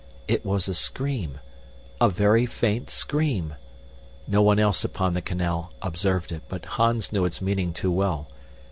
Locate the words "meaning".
7.39-7.71